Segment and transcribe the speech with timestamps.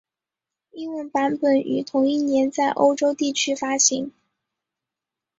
[0.71, 4.11] 英文版本于同一年在欧洲地区发行。